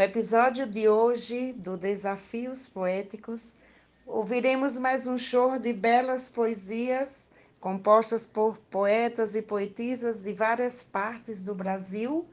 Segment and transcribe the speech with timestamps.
[0.00, 3.58] No episódio de hoje do Desafios Poéticos,
[4.06, 11.44] ouviremos mais um show de belas poesias compostas por poetas e poetisas de várias partes
[11.44, 12.26] do Brasil,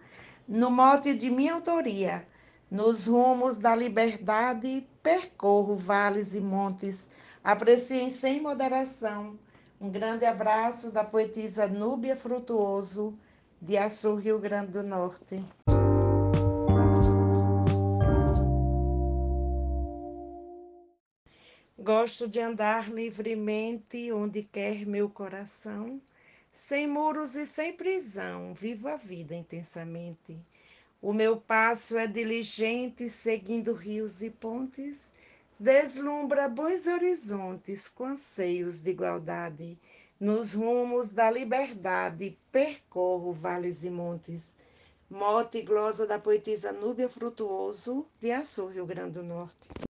[0.47, 2.25] no mote de minha autoria.
[2.71, 7.11] Nos rumos da liberdade, percorro vales e montes.
[7.43, 9.37] Apreciem sem moderação.
[9.81, 13.13] Um grande abraço da poetisa Núbia Frutuoso,
[13.61, 15.43] de Açu, Rio Grande do Norte.
[21.79, 26.01] Gosto de andar livremente onde quer meu coração,
[26.51, 30.35] sem muros e sem prisão, vivo a vida intensamente.
[30.99, 35.13] O meu passo é diligente, seguindo rios e pontes,
[35.59, 39.77] deslumbra bons horizontes com anseios de igualdade.
[40.19, 44.57] Nos rumos da liberdade percorro vales e montes.
[45.07, 49.86] Mote e glosa da poetisa Núbia Frutuoso, de Açu, Rio Grande do Norte.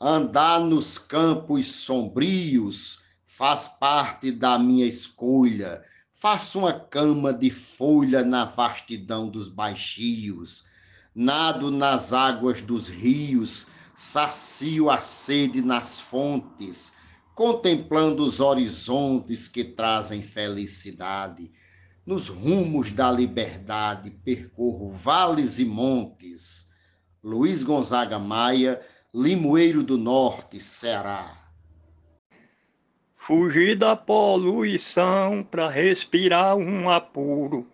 [0.00, 5.82] Andar nos campos sombrios faz parte da minha escolha.
[6.12, 10.66] Faço uma cama de folha na vastidão dos baixios.
[11.12, 16.92] Nado nas águas dos rios, sacio a sede nas fontes,
[17.34, 21.50] contemplando os horizontes que trazem felicidade.
[22.06, 26.70] Nos rumos da liberdade percorro vales e montes.
[27.22, 28.80] Luiz Gonzaga Maia
[29.20, 31.36] Limoeiro do Norte, Ceará.
[33.16, 37.66] Fugi da poluição para respirar um apuro.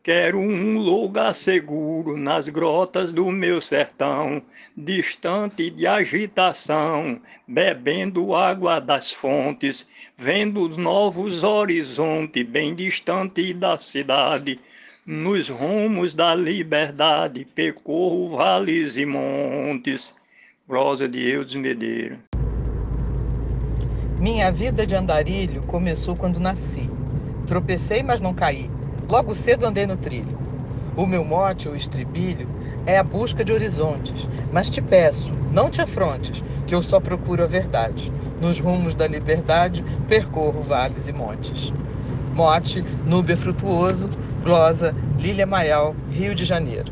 [0.00, 4.40] Quero um lugar seguro nas grotas do meu sertão,
[4.76, 14.60] distante de agitação, bebendo água das fontes, vendo novos horizontes bem distante da cidade.
[15.04, 20.21] Nos rumos da liberdade percorro vales e montes
[20.72, 22.16] Prosa de Eudes Medeiros.
[24.18, 26.88] Minha vida de andarilho começou quando nasci.
[27.46, 28.70] Tropecei, mas não caí.
[29.06, 30.34] Logo cedo andei no trilho.
[30.96, 32.48] O meu mote, o estribilho,
[32.86, 34.26] é a busca de horizontes.
[34.50, 38.10] Mas te peço, não te afrontes, que eu só procuro a verdade.
[38.40, 41.70] Nos rumos da liberdade, percorro vales e montes.
[42.32, 44.08] Mote, Núbia Frutuoso,
[44.42, 46.91] Glosa, Lília Maial, Rio de Janeiro.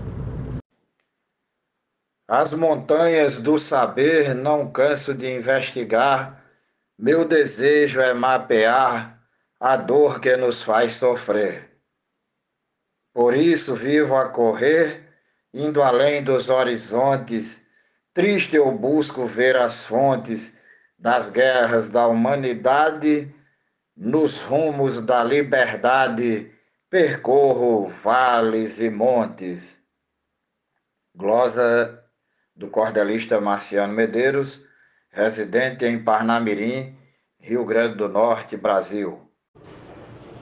[2.33, 6.41] As montanhas do saber não canso de investigar,
[6.97, 9.21] meu desejo é mapear
[9.59, 11.69] a dor que nos faz sofrer.
[13.13, 15.09] Por isso vivo a correr,
[15.53, 17.67] indo além dos horizontes,
[18.15, 20.57] triste eu busco ver as fontes
[20.97, 23.35] das guerras da humanidade,
[23.97, 26.49] nos rumos da liberdade
[26.89, 29.81] percorro vales e montes.
[31.13, 32.00] Glosa
[32.61, 34.63] do cordelista Marciano Medeiros,
[35.11, 36.95] residente em Parnamirim,
[37.41, 39.19] Rio Grande do Norte, Brasil.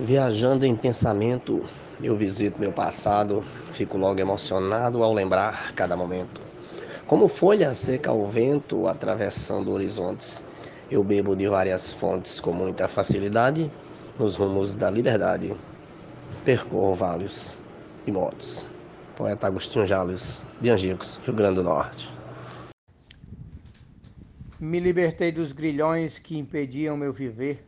[0.01, 1.65] Viajando em pensamento,
[2.03, 6.41] eu visito meu passado, fico logo emocionado ao lembrar cada momento.
[7.07, 10.43] Como folha seca ao vento, atravessando horizontes,
[10.91, 13.71] eu bebo de várias fontes com muita facilidade
[14.19, 15.57] nos rumos da liberdade.
[16.45, 17.63] Percorro vales
[18.09, 18.77] e montes
[19.19, 22.09] poeta Agostinho Jales, de Angicos, Rio Grande do Norte.
[24.61, 27.67] Me libertei dos grilhões que impediam meu viver,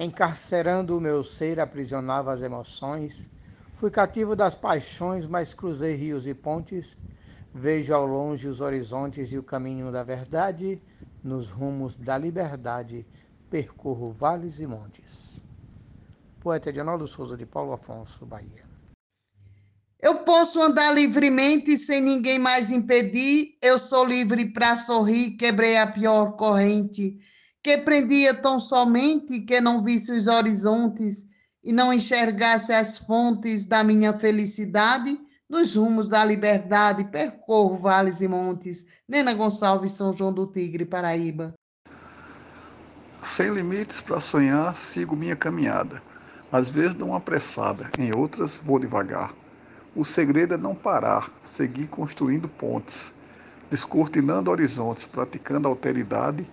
[0.00, 3.28] encarcerando o meu ser, aprisionava as emoções.
[3.72, 6.98] Fui cativo das paixões, mas cruzei rios e pontes.
[7.54, 10.82] Vejo ao longe os horizontes e o caminho da verdade,
[11.22, 13.06] nos rumos da liberdade,
[13.48, 15.40] percorro vales e montes.
[16.40, 18.69] Poeta de Arnaldo Souza de Paulo Afonso, Bahia.
[20.02, 23.58] Eu posso andar livremente sem ninguém mais impedir.
[23.60, 27.18] Eu sou livre para sorrir, quebrei a pior corrente
[27.62, 31.28] que prendia tão somente que não visse os horizontes
[31.62, 35.18] e não enxergasse as fontes da minha felicidade.
[35.48, 38.86] Nos rumos da liberdade, percorro vales e montes.
[39.08, 41.52] Nena Gonçalves, São João do Tigre, Paraíba.
[43.22, 46.00] Sem limites para sonhar, sigo minha caminhada.
[46.52, 49.34] Às vezes dou uma apressada, em outras vou devagar.
[49.94, 53.12] O segredo é não parar, seguir construindo pontes,
[53.68, 56.48] descortinando horizontes, praticando alteridade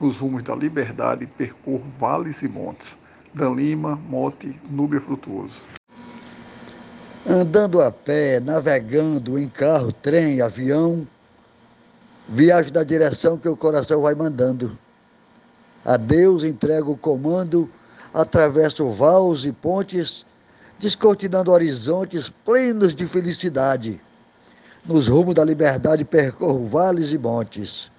[0.00, 2.98] nos rumos da liberdade, percorro vales e montes.
[3.32, 5.62] Dan Lima, Mote, Núbia Frutuoso.
[7.24, 11.06] Andando a pé, navegando em carro, trem, avião,
[12.28, 14.76] viajo na direção que o coração vai mandando.
[15.84, 17.70] A Deus entrego o comando,
[18.12, 20.26] atravesso vales e pontes
[20.80, 24.00] descortinando horizontes plenos de felicidade.
[24.82, 27.92] nos rumos da liberdade percorro vales e montes.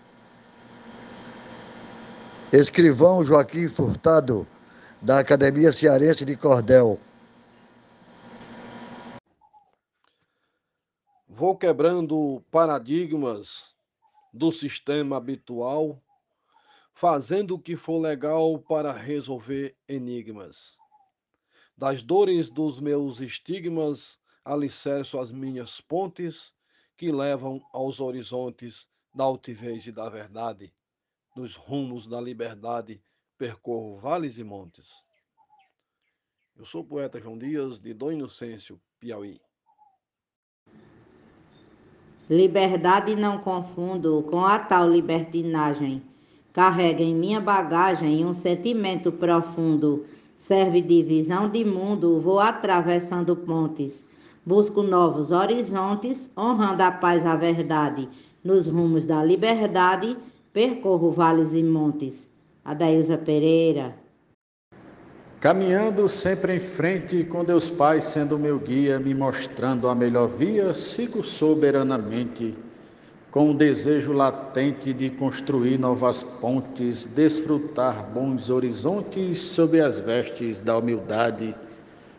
[2.51, 4.47] Escrivão Joaquim Furtado,
[4.99, 6.99] da Academia Cearense de Cordel.
[11.29, 13.63] Vou quebrando paradigmas
[14.33, 16.01] do sistema habitual,
[16.95, 20.80] fazendo o que for legal para resolver enigmas.
[21.77, 26.53] Das dores dos meus estigmas, alicerço as minhas pontes
[26.97, 30.73] que levam aos horizontes da altivez e da verdade.
[31.35, 33.01] Nos rumos da liberdade,
[33.37, 34.87] percorro vales e montes.
[36.57, 39.41] Eu sou o poeta João Dias, de Dom Inocêncio, Piauí.
[42.29, 46.03] Liberdade não confundo com a tal libertinagem.
[46.53, 50.05] Carrega em minha bagagem um sentimento profundo.
[50.41, 54.03] Serve de visão de mundo, vou atravessando pontes.
[54.43, 58.09] Busco novos horizontes, honrando a paz e a verdade.
[58.43, 60.17] Nos rumos da liberdade,
[60.51, 62.27] percorro vales e montes.
[62.65, 63.95] Adailza Pereira.
[65.39, 70.73] Caminhando sempre em frente, com Deus Pai sendo meu guia, me mostrando a melhor via,
[70.73, 72.55] sigo soberanamente,
[73.31, 80.77] com o desejo latente de construir novas pontes, desfrutar bons horizontes sob as vestes da
[80.77, 81.55] humildade,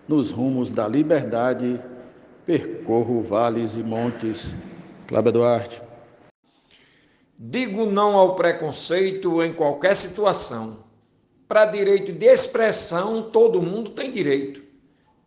[0.08, 1.78] nos rumos da liberdade,
[2.46, 4.54] percorro vales e montes.
[5.06, 5.82] Cláudio Duarte.
[7.38, 10.78] Digo não ao preconceito em qualquer situação
[11.46, 14.62] para direito de expressão, todo mundo tem direito.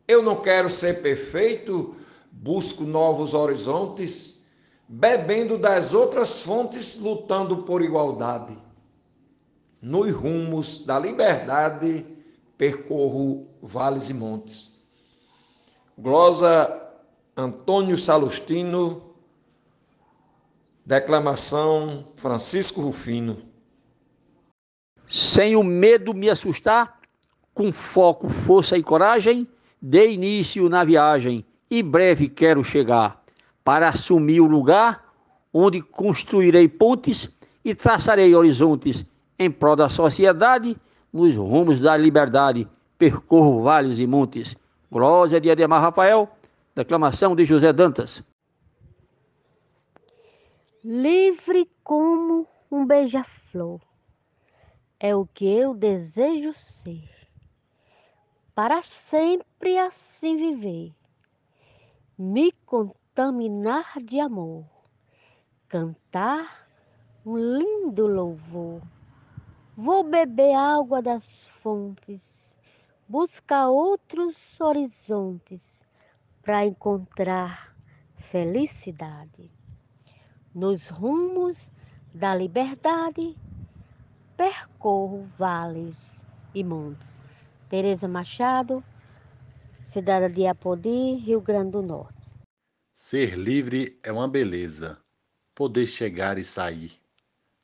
[0.07, 1.95] Eu não quero ser perfeito,
[2.31, 4.34] busco novos horizontes,
[4.87, 8.57] bebendo das outras fontes, lutando por igualdade.
[9.81, 12.05] Nos rumos da liberdade,
[12.57, 14.79] percorro vales e montes.
[15.97, 16.81] Glosa
[17.35, 19.13] Antônio Salustino,
[20.85, 23.43] declamação Francisco Rufino.
[25.07, 26.99] Sem o medo me assustar,
[27.53, 29.47] com foco, força e coragem,
[29.81, 33.24] dei início na viagem e breve quero chegar
[33.65, 35.03] para assumir o lugar
[35.51, 37.27] onde construirei pontes
[37.63, 39.03] e traçarei horizontes
[39.39, 40.77] em prol da sociedade,
[41.11, 42.67] nos rumos da liberdade,
[42.97, 44.55] percorro vales e montes.
[44.91, 46.29] Glória de Ademar Rafael,
[46.75, 48.23] declamação de José Dantas.
[50.83, 53.81] Livre como um beija-flor.
[54.99, 57.09] É o que eu desejo ser,
[58.53, 60.93] para sempre assim viver,
[62.17, 62.51] me
[63.15, 64.65] contaminar de amor,
[65.69, 66.67] cantar
[67.25, 68.81] um lindo louvor.
[69.77, 72.57] Vou beber água das fontes,
[73.07, 75.81] buscar outros horizontes
[76.43, 77.73] para encontrar
[78.17, 79.49] felicidade.
[80.53, 81.71] Nos rumos
[82.13, 83.37] da liberdade,
[84.35, 87.23] percorro vales e montes.
[87.69, 88.83] Tereza Machado,
[89.81, 92.14] cidade de Apodi, Rio Grande do Norte.
[92.97, 94.97] Ser livre é uma beleza,
[95.53, 96.93] poder chegar e sair,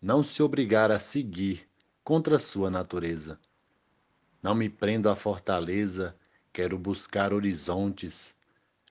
[0.02, 1.70] não se obrigar a seguir
[2.04, 3.40] contra sua natureza.
[4.44, 6.14] Não me prendo à fortaleza,
[6.52, 8.36] quero buscar horizontes,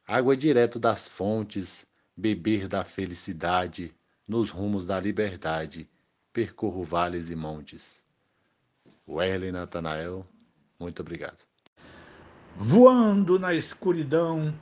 [0.06, 3.94] água direto das fontes, beber da felicidade,
[4.26, 5.87] nos rumos da liberdade
[6.32, 8.02] percorro vales e montes.
[9.06, 10.26] Werley Natanael,
[10.78, 11.44] muito obrigado.
[12.56, 14.54] Voando na escuridão,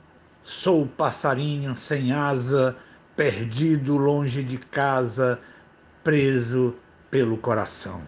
[0.49, 2.75] sou passarinho sem asa,
[3.15, 5.39] perdido longe de casa,
[6.03, 6.75] preso
[7.11, 8.01] pelo coração.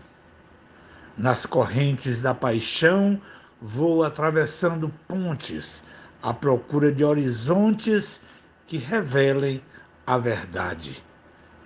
[1.16, 3.22] Nas correntes da paixão,
[3.62, 5.84] vou atravessando pontes
[6.20, 8.20] à procura de horizontes
[8.66, 9.62] que revelem
[10.08, 11.04] a verdade.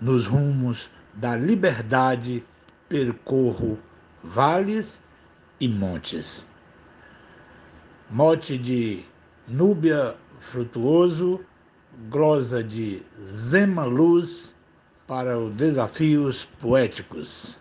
[0.02, 2.44] Nos rumos da liberdade
[2.90, 3.80] percorro
[4.22, 5.02] vales
[5.58, 6.46] e montes.
[8.10, 9.06] Mote de
[9.48, 11.42] Núbia Frutuoso,
[12.08, 14.56] glosa de Zema Luz
[15.08, 17.58] para os desafios poéticos.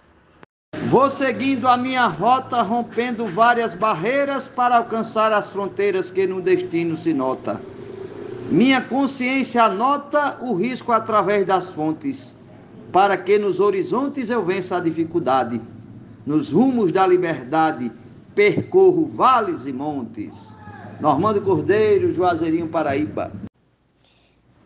[0.91, 6.95] Vou seguindo a minha rota, rompendo várias barreiras para alcançar as fronteiras que no destino
[6.95, 7.59] se nota.
[8.51, 12.37] Minha consciência anota o risco através das fontes
[12.93, 15.61] para que nos horizontes eu vença a dificuldade,
[16.27, 17.91] nos rumos da liberdade
[18.35, 20.55] percorro vales e montes.
[21.01, 23.33] Normando Cordeiro, Juazeirinho, Paraíba.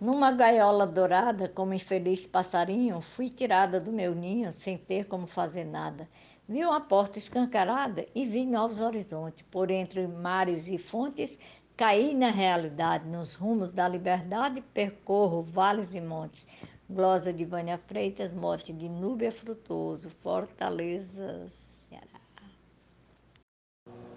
[0.00, 5.64] Numa gaiola dourada, como infeliz passarinho, fui tirada do meu ninho sem ter como fazer
[5.64, 6.08] nada.
[6.48, 9.44] Vi uma porta escancarada e vi novos horizontes.
[9.50, 11.38] Por entre mares e fontes,
[11.76, 16.46] caí na realidade, nos rumos da liberdade, percorro vales e montes.
[16.88, 22.20] Glosa de Vânia Freitas, morte de Núbia Frutuoso, Fortaleza, Ceará.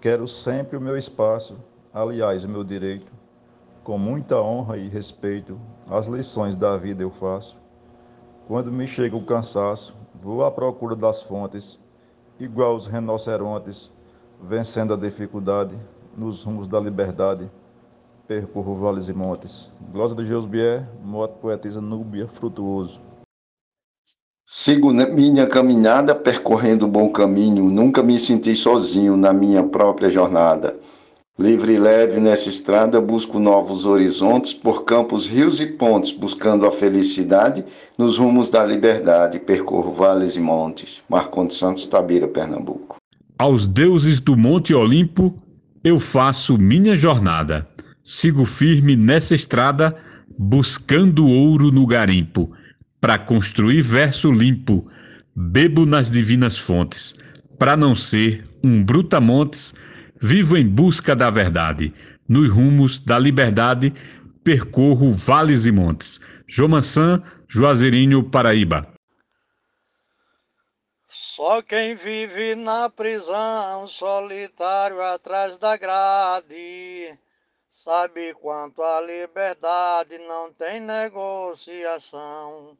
[0.00, 1.58] Quero sempre o meu espaço,
[1.92, 3.12] aliás, meu direito.
[3.84, 5.58] Com muita honra e respeito,
[5.90, 7.56] as lições da vida eu faço.
[8.46, 11.80] Quando me chega o cansaço, vou à procura das fontes,
[12.38, 13.90] igual os rinocerontes,
[14.40, 15.76] vencendo a dificuldade,
[16.16, 17.50] nos rumos da liberdade,
[18.28, 19.70] percorro vales e montes.
[19.92, 23.00] Glosa de Josbier, moto poetisa Núbia Frutuoso.
[24.46, 30.78] Sigo minha caminhada percorrendo o bom caminho, nunca me senti sozinho na minha própria jornada.
[31.38, 36.70] Livre e leve nessa estrada, busco novos horizontes por campos, rios e pontes, buscando a
[36.70, 37.64] felicidade
[37.96, 39.38] nos rumos da liberdade.
[39.38, 41.00] Percorro vales e montes.
[41.08, 42.96] Marcondes Santos, Tabira, Pernambuco.
[43.38, 45.34] Aos deuses do Monte Olimpo,
[45.82, 47.66] eu faço minha jornada.
[48.02, 49.96] Sigo firme nessa estrada,
[50.38, 52.52] buscando ouro no garimpo,
[53.00, 54.86] para construir verso limpo.
[55.34, 57.14] Bebo nas divinas fontes,
[57.58, 59.72] para não ser um brutamontes,
[60.22, 61.92] vivo em busca da verdade.
[62.28, 63.92] Nos rumos da liberdade,
[64.44, 66.20] percorro vales e montes.
[66.46, 68.86] Jomansan, Juazeirinho, Paraíba.
[71.06, 77.18] Só quem vive na prisão, solitário atrás da grade,
[77.68, 82.78] sabe quanto a liberdade não tem negociação.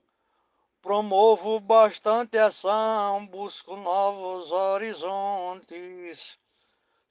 [0.81, 6.39] Promovo bastante ação, busco novos horizontes,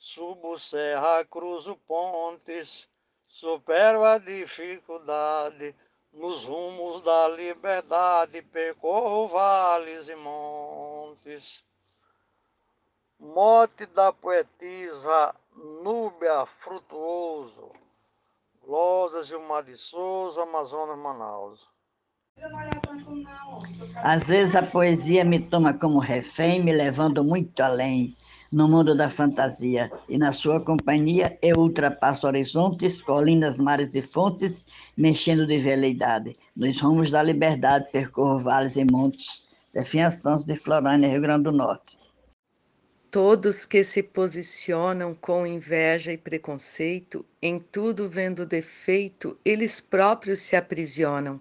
[0.03, 2.89] subo serra, cruzo pontes,
[3.27, 5.75] supero a dificuldade
[6.11, 11.63] nos rumos da liberdade percorro vales e montes.
[13.19, 15.35] Mote da poetisa
[15.83, 17.69] Núbia Frutuoso,
[18.65, 21.69] Glosa Gilmar de Souza, Amazonas, Manaus.
[23.97, 28.17] Às vezes a poesia me toma como refém, me levando muito além
[28.51, 34.61] no mundo da fantasia, e na sua companhia eu ultrapasso horizontes, colinas, mares e fontes,
[34.97, 36.35] mexendo de veleidade.
[36.55, 39.47] Nos rumos da liberdade percorro vales e montes.
[39.73, 41.97] Definição de Florânia, Rio Grande do Norte.
[43.09, 50.55] Todos que se posicionam com inveja e preconceito, em tudo vendo defeito, eles próprios se
[50.55, 51.39] aprisionam.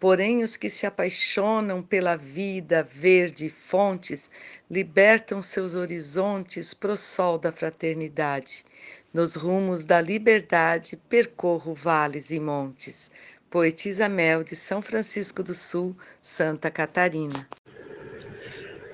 [0.00, 4.30] Porém, os que se apaixonam pela vida verde e fontes
[4.70, 8.64] libertam seus horizontes pro sol da fraternidade.
[9.12, 13.10] Nos rumos da liberdade percorro vales e montes.
[13.50, 17.46] Poetisa Mel de São Francisco do Sul, Santa Catarina.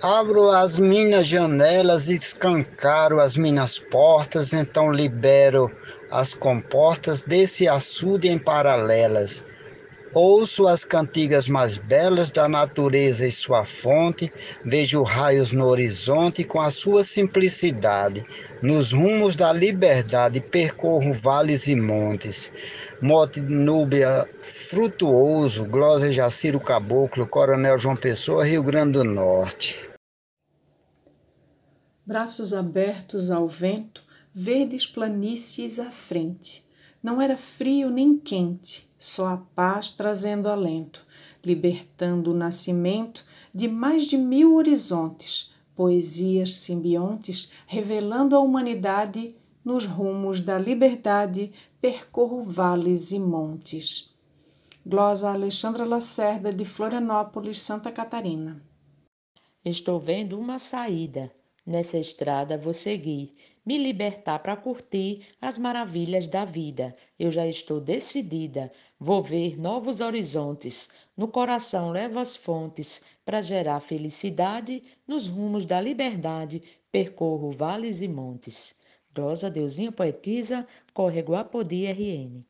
[0.03, 5.71] Abro as minhas janelas e escancaro as minhas portas, então libero
[6.11, 9.45] as comportas desse açude em paralelas
[10.19, 14.33] Ouço as cantigas mais belas da natureza e sua fonte,
[14.65, 18.25] vejo raios no horizonte com a sua simplicidade.
[18.63, 22.51] Nos rumos da liberdade percorro vales e montes.
[23.03, 29.79] Mote Núbia Frutuoso, Glosa Jaciro Caboclo, Coronel João Pessoa, Rio Grande do Norte.
[32.07, 36.66] Braços abertos ao vento, verdes planícies à frente.
[37.03, 41.07] Não era frio nem quente, só a paz trazendo alento,
[41.45, 43.25] libertando o nascimento
[43.55, 52.41] de mais de mil horizontes, poesias simbiontes, revelando a humanidade nos rumos da liberdade, percorro
[52.41, 54.15] vales e montes.
[54.85, 58.63] Glosa Alexandra Lacerda, de Florianópolis, Santa Catarina.
[59.65, 61.33] Estou vendo uma saída.
[61.67, 66.95] Nessa estrada vou seguir me libertar para curtir as maravilhas da vida.
[67.19, 70.91] Eu já estou decidida, vou ver novos horizontes.
[71.17, 74.85] No coração levo as fontes para gerar felicidade.
[75.07, 78.77] Nos rumos da liberdade percorro vales e montes.
[79.13, 82.43] Glosa Deusinha Poetisa, Córrego Apodi RN.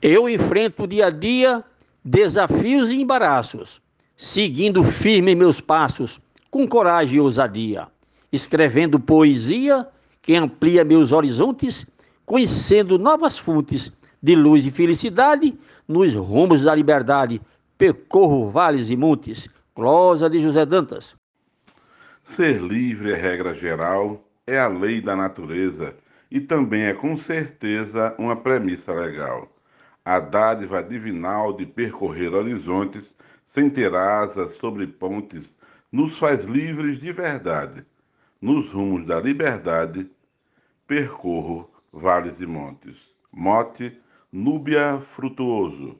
[0.00, 1.64] Eu enfrento dia a dia
[2.04, 3.80] desafios e embaraços,
[4.16, 7.88] seguindo firme meus passos, com coragem e ousadia
[8.32, 9.86] escrevendo poesia
[10.20, 11.86] que amplia meus horizontes,
[12.24, 13.92] conhecendo novas fontes
[14.22, 17.40] de luz e felicidade, nos rumos da liberdade,
[17.78, 19.48] percorro vales e montes.
[19.74, 21.16] Closa de José Dantas.
[22.24, 25.94] Ser livre é regra geral, é a lei da natureza
[26.30, 29.48] e também é com certeza uma premissa legal.
[30.04, 33.04] A dádiva divinal de percorrer horizontes
[33.46, 35.54] sem ter asas sobre pontes
[35.90, 37.86] nos faz livres de verdade
[38.40, 40.10] nos rumos da liberdade,
[40.86, 42.96] percorro vales e montes.
[43.32, 45.98] Mote, Núbia Frutuoso.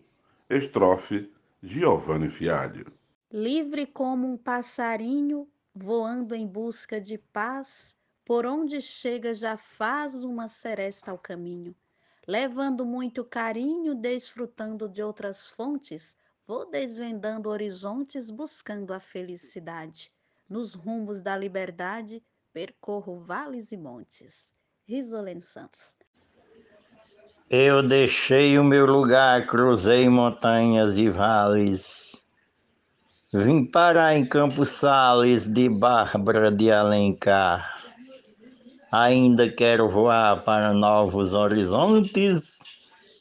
[0.49, 1.31] Estrofe,
[1.63, 2.87] Giovanni Fialho.
[3.31, 10.49] Livre como um passarinho, voando em busca de paz, por onde chega já faz uma
[10.49, 11.75] seresta ao caminho.
[12.27, 16.17] Levando muito carinho, desfrutando de outras fontes,
[16.47, 20.13] vou desvendando horizontes, buscando a felicidade.
[20.49, 24.55] Nos rumos da liberdade, percorro vales e montes.
[24.87, 25.97] Risolene Santos.
[27.51, 32.23] Eu deixei o meu lugar, cruzei montanhas e vales.
[33.33, 37.79] Vim parar em Campos Sales de Bárbara de Alencar.
[38.91, 42.61] Ainda quero voar para novos horizontes,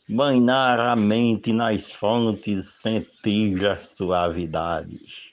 [0.08, 5.27] banhar a mente nas fontes, sentir a suavidade.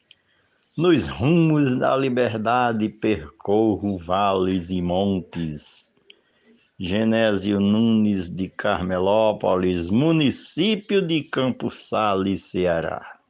[0.76, 5.95] Nos rumos da liberdade percorro vales e montes
[6.76, 13.21] Genésio Nunes de Carmelópolis, município de Campos Sales, Ceará.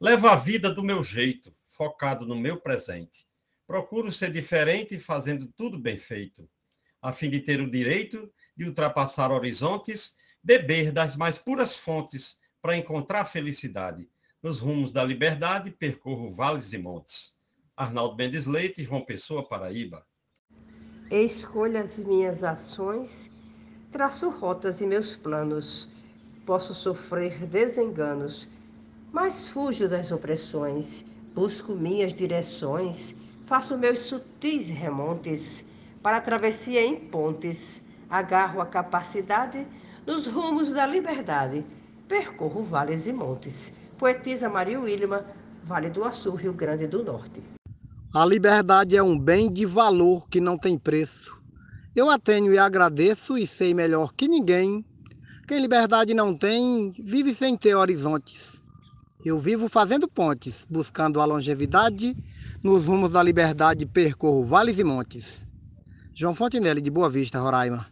[0.00, 3.26] Levo a vida do meu jeito, focado no meu presente.
[3.66, 6.48] Procuro ser diferente, fazendo tudo bem feito,
[7.02, 12.76] a fim de ter o direito de ultrapassar horizontes, beber das mais puras fontes para
[12.76, 14.08] encontrar felicidade.
[14.42, 17.34] Nos rumos da liberdade, percorro vales e montes.
[17.76, 20.02] Arnaldo Mendes Leite, João Pessoa, Paraíba.
[21.10, 23.30] Escolho as minhas ações,
[23.92, 25.90] traço rotas e meus planos.
[26.46, 28.48] Posso sofrer desenganos,
[29.12, 31.04] mas fujo das opressões.
[31.34, 35.66] Busco minhas direções, faço meus sutis remontes
[36.02, 37.82] para travessia em pontes.
[38.08, 39.66] Agarro a capacidade
[40.06, 41.62] nos rumos da liberdade.
[42.08, 43.78] Percorro vales e montes.
[44.00, 45.26] Poetisa Maria Wilma,
[45.62, 47.42] Vale do Açu, Rio Grande do Norte.
[48.14, 51.38] A liberdade é um bem de valor que não tem preço.
[51.94, 54.82] Eu a tenho e agradeço e sei melhor que ninguém.
[55.46, 58.62] Quem liberdade não tem, vive sem ter horizontes.
[59.22, 62.16] Eu vivo fazendo pontes, buscando a longevidade.
[62.64, 65.46] Nos rumos da liberdade percorro vales e montes.
[66.14, 67.86] João Fontenelle, de Boa Vista, Roraima.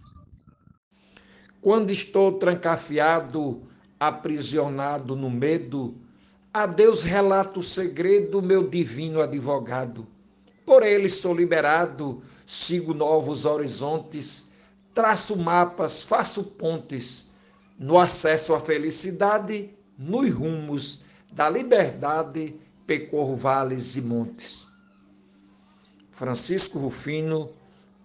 [1.61, 3.69] Quando estou trancafiado,
[3.99, 5.97] aprisionado no medo,
[6.53, 10.07] a Deus relato o segredo, meu divino advogado.
[10.65, 14.51] Por ele sou liberado, sigo novos horizontes,
[14.95, 17.33] traço mapas, faço pontes,
[17.79, 22.57] no acesso à felicidade, nos rumos da liberdade,
[22.87, 24.67] percorro vales e montes.
[26.11, 27.51] Francisco Rufino,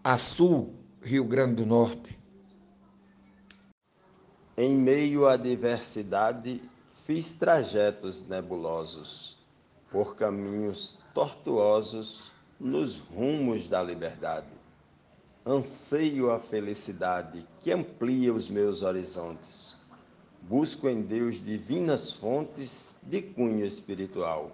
[0.03, 0.69] Açu,
[1.01, 2.22] Rio Grande do Norte.
[4.57, 6.61] Em meio à diversidade,
[7.05, 9.37] Fiz trajetos nebulosos
[9.91, 14.47] por caminhos tortuosos nos rumos da liberdade.
[15.45, 19.81] Anseio a felicidade que amplia os meus horizontes.
[20.43, 24.49] Busco em Deus divinas fontes de cunho espiritual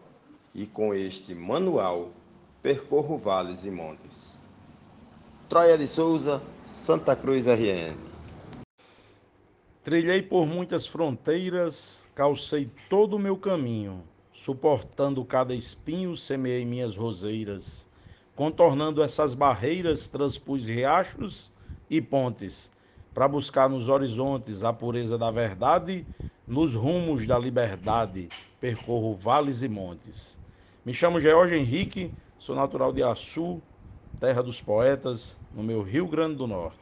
[0.56, 2.10] e com este manual
[2.64, 4.42] percorro vales e montes.
[5.48, 8.09] Troia de Souza, Santa Cruz RN.
[9.82, 17.88] Trilhei por muitas fronteiras, calcei todo o meu caminho, suportando cada espinho, semeei minhas roseiras.
[18.36, 21.50] Contornando essas barreiras, transpus riachos
[21.90, 22.74] e pontes,
[23.14, 26.06] para buscar nos horizontes a pureza da verdade,
[26.46, 28.28] nos rumos da liberdade,
[28.60, 30.38] percorro vales e montes.
[30.86, 33.62] Me chamo George Henrique, sou natural de Açu,
[34.20, 36.79] terra dos poetas, no meu Rio Grande do Norte.